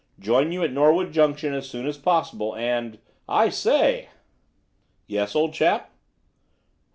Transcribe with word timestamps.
Join 0.19 0.51
you 0.51 0.63
at 0.63 0.71
Norwood 0.71 1.13
Junction 1.13 1.53
as 1.53 1.69
soon 1.69 1.85
as 1.85 1.95
possible, 1.95 2.55
and 2.55 2.97
I 3.29 3.49
say!" 3.49 4.09
"Yes, 5.05 5.35
old 5.35 5.53
chap?" 5.53 5.91